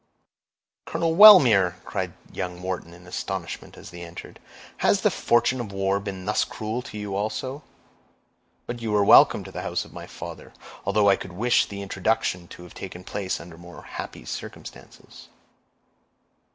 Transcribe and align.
"Colonel 0.85 1.13
Wellmere!" 1.15 1.75
cried 1.85 2.13
young 2.33 2.59
Wharton 2.63 2.91
in 2.91 3.05
astonishment 3.05 3.77
as 3.77 3.91
they 3.91 4.01
entered, 4.01 4.39
"has 4.77 5.01
the 5.01 5.11
fortune 5.11 5.61
of 5.61 5.71
war 5.71 5.99
been 5.99 6.25
thus 6.25 6.43
cruel 6.43 6.81
to 6.81 6.97
you 6.97 7.15
also? 7.15 7.61
But 8.65 8.81
you 8.81 8.95
are 8.95 9.05
welcome 9.05 9.43
to 9.43 9.51
the 9.51 9.61
house 9.61 9.85
of 9.85 9.93
my 9.93 10.07
father, 10.07 10.53
although 10.87 11.07
I 11.07 11.17
could 11.17 11.33
wish 11.33 11.67
the 11.67 11.83
introduction 11.83 12.47
to 12.47 12.63
have 12.63 12.73
taken 12.73 13.03
place 13.03 13.39
under 13.39 13.59
more 13.59 13.83
happy 13.83 14.25
circumstances." 14.25 15.27